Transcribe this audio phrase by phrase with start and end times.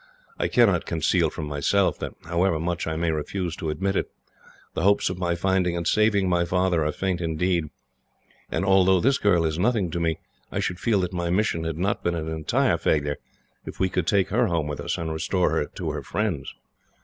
[0.39, 4.09] I cannot conceal from myself that, however much I may refuse to admit it,
[4.73, 7.69] the hopes of my finding and saving my father are faint indeed;
[8.49, 10.17] and although this girl is nothing to me,
[10.51, 13.17] I should feel that my mission had not been an entire failure,
[13.63, 16.51] if we could take her home with us and restore her to her friends.